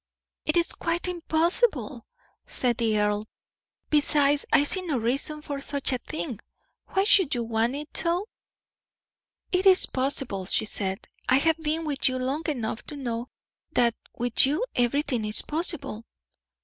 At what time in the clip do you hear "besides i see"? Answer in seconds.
3.91-4.81